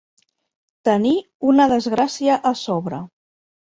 Tenir 0.89 1.11
una 1.51 1.69
desgràcia 1.75 2.39
a 2.53 2.57
sobre. 2.67 3.03